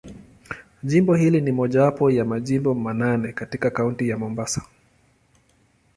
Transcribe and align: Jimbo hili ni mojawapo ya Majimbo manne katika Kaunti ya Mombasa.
Jimbo 0.83 1.15
hili 1.15 1.41
ni 1.41 1.51
mojawapo 1.51 2.11
ya 2.11 2.25
Majimbo 2.25 2.73
manne 2.73 3.33
katika 3.33 3.69
Kaunti 3.69 4.09
ya 4.09 4.17
Mombasa. 4.17 4.61